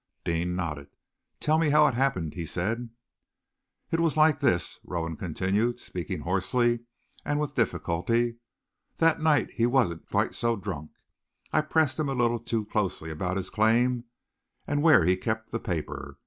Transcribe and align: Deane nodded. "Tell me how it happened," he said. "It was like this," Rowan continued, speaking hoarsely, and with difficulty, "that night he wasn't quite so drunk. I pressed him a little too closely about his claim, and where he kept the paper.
Deane 0.23 0.55
nodded. 0.55 0.89
"Tell 1.39 1.59
me 1.59 1.69
how 1.69 1.85
it 1.85 1.93
happened," 1.93 2.33
he 2.33 2.43
said. 2.43 2.89
"It 3.91 3.99
was 3.99 4.17
like 4.17 4.39
this," 4.39 4.79
Rowan 4.83 5.15
continued, 5.15 5.79
speaking 5.79 6.21
hoarsely, 6.21 6.79
and 7.23 7.39
with 7.39 7.53
difficulty, 7.53 8.37
"that 8.97 9.21
night 9.21 9.51
he 9.51 9.67
wasn't 9.67 10.09
quite 10.09 10.33
so 10.33 10.55
drunk. 10.55 10.89
I 11.53 11.61
pressed 11.61 11.99
him 11.99 12.09
a 12.09 12.13
little 12.15 12.39
too 12.39 12.65
closely 12.65 13.11
about 13.11 13.37
his 13.37 13.51
claim, 13.51 14.05
and 14.65 14.81
where 14.81 15.05
he 15.05 15.15
kept 15.17 15.51
the 15.51 15.59
paper. 15.59 16.17